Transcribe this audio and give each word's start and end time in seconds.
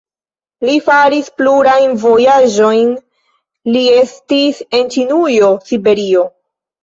Li 0.67 0.75
faris 0.85 1.27
plurajn 1.41 1.91
vojaĝojn, 2.03 2.89
li 3.75 3.83
estis 3.97 4.63
en 4.79 4.89
Ĉinujo, 4.95 5.51
Siberio. 5.71 6.25